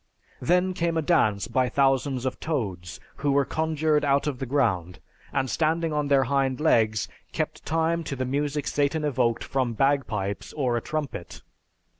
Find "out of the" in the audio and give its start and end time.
4.03-4.47